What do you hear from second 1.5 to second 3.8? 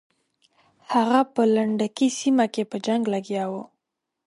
لنډکي سیمه کې په جنګ لګیا وو.